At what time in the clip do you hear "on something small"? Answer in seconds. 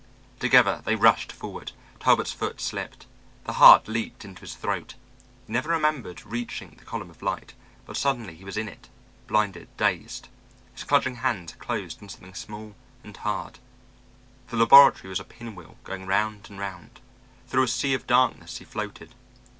12.01-12.73